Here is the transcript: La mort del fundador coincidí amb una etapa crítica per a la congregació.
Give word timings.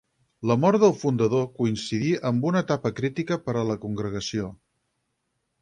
La 0.51 0.55
mort 0.61 0.79
del 0.83 0.95
fundador 1.01 1.43
coincidí 1.59 2.09
amb 2.31 2.49
una 2.53 2.65
etapa 2.67 2.93
crítica 3.01 3.41
per 3.47 3.59
a 3.63 3.67
la 3.73 3.79
congregació. 3.87 4.53